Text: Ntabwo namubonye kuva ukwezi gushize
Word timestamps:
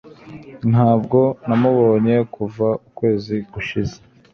Ntabwo 0.71 1.19
namubonye 1.47 2.15
kuva 2.35 2.67
ukwezi 2.87 3.35
gushize 3.53 3.97